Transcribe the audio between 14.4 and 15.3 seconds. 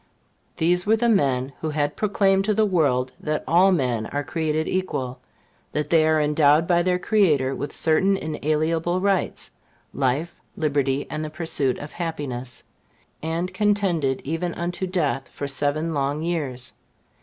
unto death